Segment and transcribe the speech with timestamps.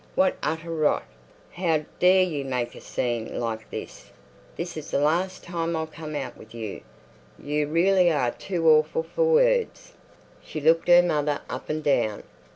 [0.15, 1.03] "What utter rot!
[1.51, 4.09] How dare you make a scene like this?
[4.55, 6.81] This is the last time I'll come out with you.
[7.37, 9.93] You really are too awful for words."
[10.43, 12.23] She looked her mother up and down.